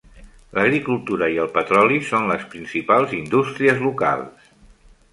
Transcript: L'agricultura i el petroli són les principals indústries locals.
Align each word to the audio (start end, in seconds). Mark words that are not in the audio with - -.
L'agricultura 0.57 1.27
i 1.35 1.37
el 1.43 1.51
petroli 1.59 2.01
són 2.09 2.27
les 2.33 2.49
principals 2.57 3.17
indústries 3.23 3.89
locals. 3.89 4.53